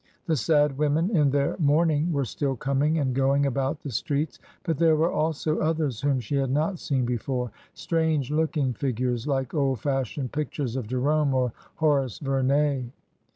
[0.25, 4.79] The sad women in their mourning were still coming and going about the streets, but
[4.79, 9.53] there were also others whom she had not seen before— strange look ing figures, like
[9.53, 12.85] old fashioned pictures of Jerome or Horace Vernet.